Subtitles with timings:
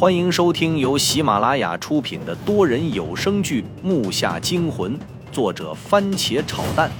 [0.00, 4.98] 欢迎收听由喜马拉雅出品的多人有声剧《木下惊魂》，
[5.30, 6.90] 作者番茄炒蛋，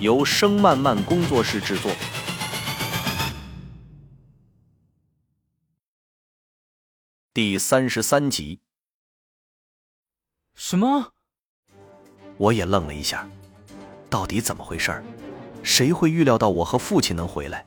[0.00, 1.92] 由声漫漫工作室制作。
[7.32, 8.58] 第三十三集。
[10.56, 11.12] 什么？
[12.36, 13.28] 我也愣了一下，
[14.08, 15.00] 到底怎么回事？
[15.62, 17.64] 谁会预料到我和父亲能回来？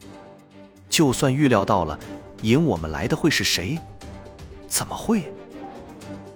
[0.89, 1.97] 就算预料到了，
[2.41, 3.79] 引我们来的会是谁？
[4.73, 5.31] 怎么会？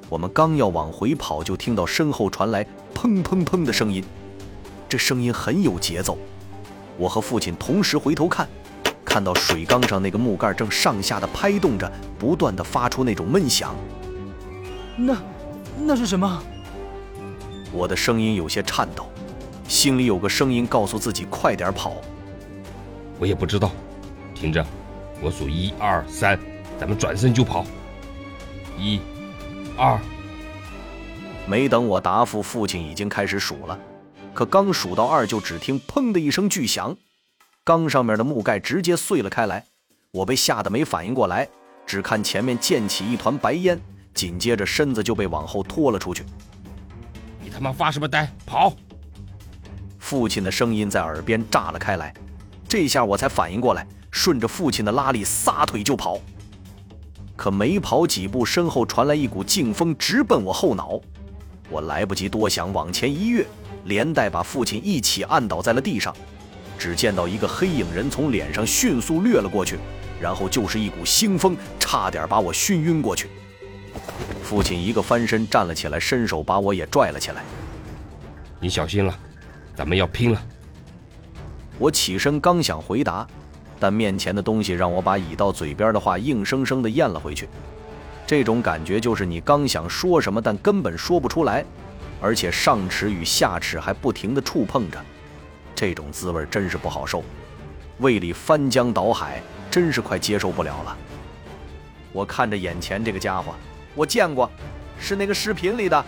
[0.09, 2.63] 我们刚要往回跑，就听到身后传来
[2.93, 4.03] 砰砰砰的声音。
[4.87, 6.19] 这声音很有节奏。
[6.99, 8.47] 我和父亲同时回头看，
[9.03, 13.75] 看到水缸上那个木盖正上下的拍动着，不断的发出那种闷响。
[14.95, 15.17] 那，
[15.81, 16.43] 那是什么？
[17.71, 19.07] 我的声音有些颤抖，
[19.67, 21.95] 心里有个声音告诉自己快点跑。
[23.17, 23.71] 我也不知道。
[24.35, 24.63] 听着，
[25.23, 26.39] 我数一二三，
[26.79, 27.65] 咱们转身就跑。
[28.77, 29.01] 一、
[29.75, 29.99] 二，
[31.47, 33.77] 没等我答复，父亲已经开始数了。
[34.33, 36.95] 可刚数到二，就只听“砰”的一声巨响，
[37.63, 39.65] 缸上面的木盖直接碎了开来。
[40.11, 41.47] 我被吓得没反应过来，
[41.87, 43.79] 只看前面溅起一团白烟，
[44.13, 46.23] 紧接着身子就被往后拖了出去。
[47.41, 48.31] 你他妈发什么呆？
[48.45, 48.73] 跑！
[49.97, 52.13] 父亲的声音在耳边炸了开来，
[52.69, 56.19] 这下我才反应过来，顺着父亲的拉力撒腿就跑。
[57.37, 60.99] 可没跑几步，身后传来一股劲风，直奔我后脑。
[61.69, 63.45] 我来不及多想，往前一跃，
[63.85, 66.13] 连带把父亲一起按倒在了地上。
[66.79, 69.77] 只见到一个黑影人从脸上迅速掠了过去，
[70.19, 73.29] 然后就是一股腥风，差点把我熏晕过去。
[74.43, 77.43] 父亲一个翻身站了起来，伸手把我也拽了起来。
[78.59, 79.17] 你小心了，
[79.75, 80.41] 咱们要拼了！
[81.77, 83.27] 我起身刚想回答。
[83.79, 87.47] 但面前的东西让我把已到嘴边的话硬生生地咽了回去，
[88.25, 91.63] 这种感觉就是你刚想说什么，但根本说不出来，
[92.19, 94.99] 而且上齿与下齿还不停地触碰着，
[95.75, 97.23] 这种滋味真是不好受，
[97.99, 100.97] 胃里翻江倒海，真是快接受不了了。
[102.11, 103.53] 我看着眼前这个家伙，
[103.93, 104.49] 我见过，
[104.99, 106.03] 是那个视频里的，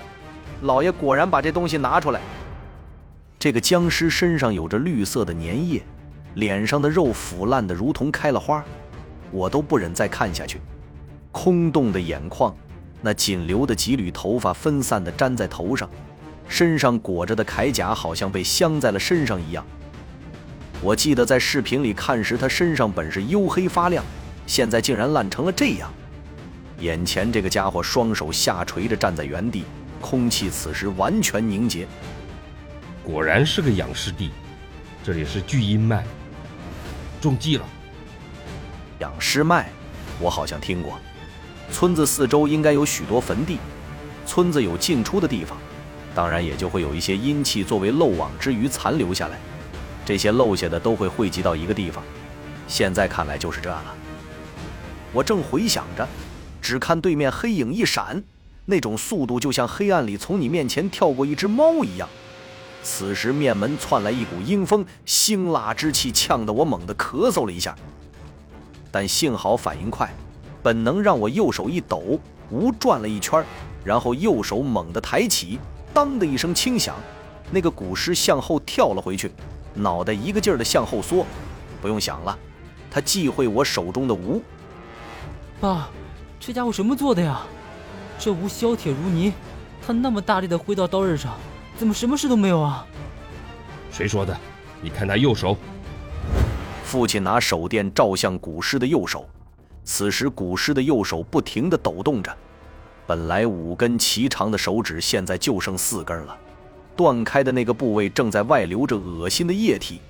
[0.64, 2.20] 老爷果然把这东西拿出来。
[3.38, 5.82] 这个僵尸身上有着绿色的粘液。
[6.36, 8.64] 脸上的肉腐烂的如同开了花，
[9.32, 10.60] 我都不忍再看下去。
[11.32, 12.56] 空洞的眼眶，
[13.02, 15.90] 那仅留的几缕头发分散的粘在头上，
[16.48, 19.66] 身上裹着的铠甲好像被镶在了身上一样。
[20.82, 24.04] 我记得在视频里看时，他身上本是黝黑发亮，
[24.48, 25.92] 现在竟然烂成了这样。
[26.80, 29.66] 眼前这个家伙双手下垂着站在原地，
[30.00, 31.86] 空气此时完全凝结。
[33.04, 34.32] 果然是个养尸地，
[35.02, 36.04] 这里是巨阴脉。
[37.22, 37.66] 中计了，
[39.00, 39.70] 养尸脉，
[40.20, 41.00] 我好像听过。
[41.72, 43.60] 村子四周应该有许多坟地，
[44.26, 45.58] 村子有进出的地方，
[46.14, 49.38] 当然也就会有一些阴气作为漏网之鱼残留下来。
[50.06, 52.04] 这些漏下的都会汇集到一个地方。
[52.68, 53.96] 现在看来就是这样了。
[55.14, 56.08] 我正回想着，
[56.62, 58.22] 只看对面黑影一闪，
[58.66, 62.10] 那种速度就像黑暗里从你面前跳过一只猫一样。
[62.82, 67.76] 此时面门窜来一股阴风，辛辣之气呛得我猛地咳嗽了一下。
[68.92, 70.12] 但幸好反应快，
[70.64, 72.20] 本能让我右手一抖，
[72.50, 73.44] 无转了一圈，
[73.84, 75.60] 然后右手猛地抬起，
[75.94, 76.96] 当的一声轻响，
[77.52, 79.32] 那个古尸向后跳了回去，
[79.76, 81.26] 脑袋一个劲儿的向后缩。
[81.82, 82.38] 不用想了，
[82.90, 84.42] 他忌讳我手中的无。
[85.62, 85.90] 爸，
[86.40, 87.42] 这家伙什么做的呀？
[88.18, 89.34] 这无削铁如泥，
[89.86, 91.34] 他那么大力的挥到刀刃上。
[91.80, 92.86] 怎么什么事都没有啊？
[93.90, 94.38] 谁说的？
[94.82, 95.56] 你看他右手。
[96.84, 99.26] 父亲拿手电照向古尸的右手，
[99.86, 102.36] 此时古尸的右手不停地抖动着，
[103.08, 106.38] 本来五根齐长的手指现在就剩四根了，
[106.98, 110.02] 断开的那个部位正在外流着恶心的液体。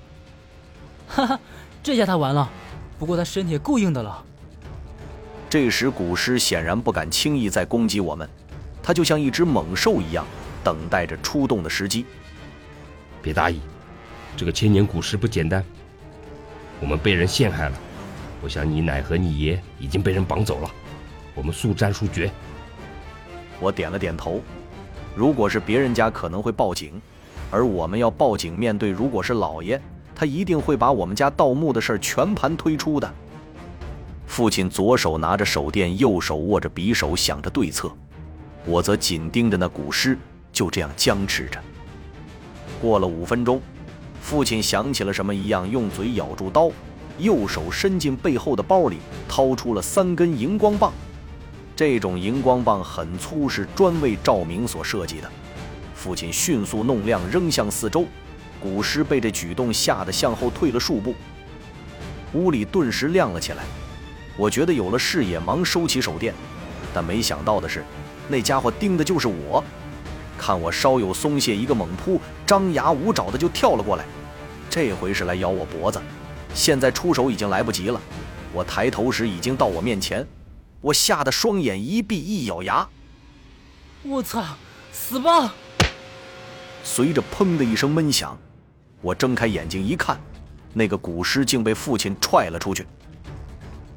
[1.06, 1.38] 哈哈，
[1.84, 2.50] 这下他完了。
[2.98, 4.24] 不过他身体也够硬的了。
[5.48, 8.28] 这时古尸显然不敢轻易再攻击我们，
[8.82, 10.26] 他就像一只猛兽一样。
[10.62, 12.06] 等待着出动的时机。
[13.22, 13.60] 别大意，
[14.36, 15.64] 这个千年古尸不简单。
[16.80, 17.78] 我们被人陷害了，
[18.42, 20.70] 我想你奶和你爷已经被人绑走了。
[21.34, 22.30] 我们速战速决。
[23.60, 24.40] 我点了点头。
[25.14, 26.92] 如果是别人家，可能会报警；
[27.50, 29.80] 而我们要报警，面对如果是老爷，
[30.14, 33.12] 他一定会把我们家盗墓的事儿全盘推出的。
[34.26, 37.90] 父亲左手拿着手电，右手握着匕首，想着对策。
[38.64, 40.16] 我则紧盯着那古尸。
[40.60, 41.58] 就这样僵持着。
[42.82, 43.62] 过了五分钟，
[44.20, 46.70] 父亲想起了什么一样，用嘴咬住刀，
[47.16, 50.92] 右手伸进背后的包里，掏出了三根荧光棒。
[51.74, 55.30] 这种荧光棒很粗，是专为照明所设计的。
[55.94, 58.04] 父亲迅速弄亮，扔向四周。
[58.60, 61.14] 古尸被这举动吓得向后退了数步。
[62.34, 63.64] 屋里顿时亮了起来。
[64.36, 66.34] 我觉得有了视野，忙收起手电。
[66.92, 67.82] 但没想到的是，
[68.28, 69.64] 那家伙盯的就是我。
[70.40, 74.06] 看我稍有松懈，一个猛扑，张牙舞爪的就跳了过来。
[74.70, 76.00] 这回是来咬我脖子，
[76.54, 78.00] 现在出手已经来不及了。
[78.54, 80.26] 我抬头时已经到我面前，
[80.80, 82.88] 我吓得双眼一闭，一咬牙，
[84.02, 84.42] 我操，
[84.90, 85.52] 死吧！
[86.82, 88.36] 随着砰的一声闷响，
[89.02, 90.18] 我睁开眼睛一看，
[90.72, 92.86] 那个古尸竟被父亲踹了出去。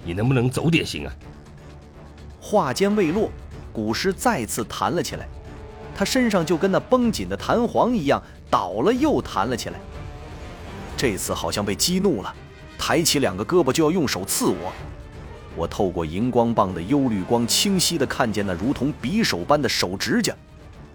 [0.04, 1.14] 你能不能走点心啊？
[2.42, 3.32] 话间未落，
[3.72, 5.26] 古尸再次弹了起来。
[5.96, 9.80] 他身上就跟那绷紧的弹簧一样，倒了又弹了起来。
[10.98, 12.34] 这次好像被激怒了，
[12.78, 14.72] 抬起两个胳膊就要用手刺我。
[15.56, 20.34] 我透过荧光棒的幽绿光，清晰地看见那如同匕首般的手指甲。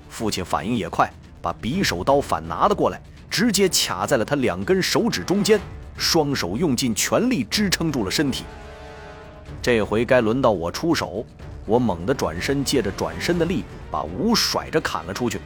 [0.09, 1.09] 父亲反应也快，
[1.41, 3.00] 把匕首刀反拿了过来，
[3.31, 5.61] 直接卡在了他两根手指中间，
[5.97, 8.45] 双手用尽全力支撑住了身体。
[9.62, 11.25] 这回该轮到我出手。
[11.69, 15.38] 我猛地转身，借着转身的力，把吴甩着砍了出去。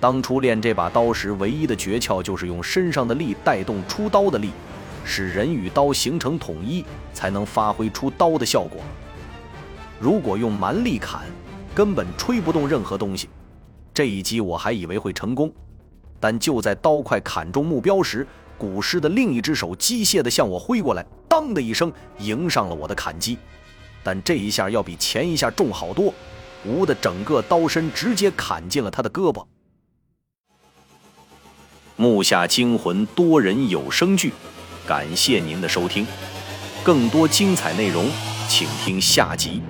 [0.00, 4.50] 当初练这把刀时，唯一的诀窍就是用身上的力带动出刀的力，
[5.04, 6.82] 使人与刀形成统一，
[7.12, 8.80] 才能发挥出刀的效果。
[10.00, 11.20] 如果用蛮力砍，
[11.74, 13.28] 根本吹不动任何东西。
[13.92, 15.52] 这一击我还以为会成功，
[16.18, 18.26] 但就在刀快砍中目标时，
[18.56, 23.38] 古尸的另一只手机械地向我挥过来，当的一声迎上了我的砍击。
[24.02, 26.12] 但这一下要比前一下重好多，
[26.64, 29.44] 吴的整个刀身直接砍进了他的胳膊。
[31.96, 34.32] 木下惊魂多人有声剧，
[34.86, 36.06] 感谢您的收听，
[36.82, 38.10] 更多精彩内容，
[38.48, 39.62] 请听下集。